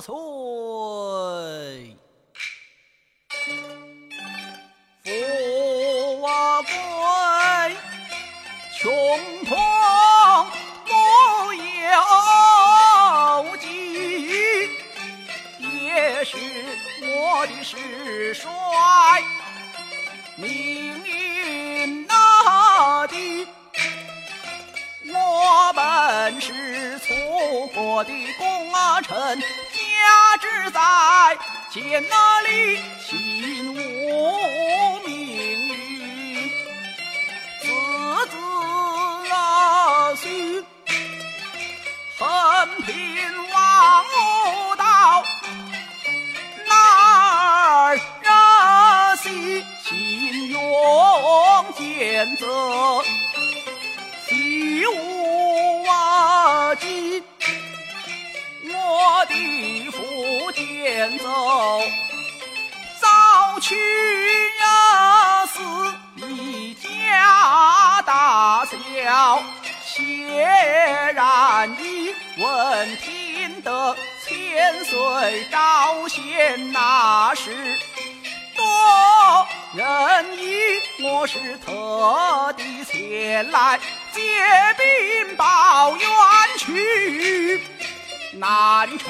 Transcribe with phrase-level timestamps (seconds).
[0.00, 0.12] 岁。
[5.02, 5.08] 富
[6.62, 6.70] 贵
[8.78, 8.92] 穷
[9.46, 9.56] 通
[10.84, 10.92] 不
[11.54, 14.68] 由己，
[15.58, 16.36] 也是
[17.02, 18.50] 我的时衰。
[20.36, 23.46] 命运那的，
[25.06, 26.69] 我本是
[27.50, 30.80] 楚国的功啊臣，家之在
[31.68, 35.10] 见那里亲无命
[35.66, 36.48] 运，
[37.60, 37.66] 字
[38.30, 38.36] 字
[39.32, 40.64] 啊须
[42.20, 42.94] 横平
[43.52, 45.24] 王无道，
[46.68, 46.72] 哪
[47.88, 50.60] 儿啊西心勇
[51.76, 52.46] 见责，
[63.00, 63.74] 早去
[64.60, 65.60] 呀死
[66.16, 69.42] 一家大小，
[69.84, 73.96] 显然已闻听得
[74.26, 77.78] 千岁招贤那时。
[78.56, 83.80] 多人议，我是特地前来
[84.12, 84.20] 借
[84.76, 86.08] 兵报冤
[86.58, 87.62] 屈。
[88.34, 89.08] 南城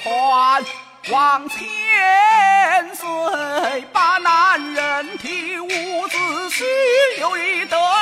[0.00, 0.64] 还
[1.10, 1.58] 望千
[2.94, 6.16] 岁把男人替伍子
[6.50, 6.64] 胥
[7.20, 7.97] 有一得。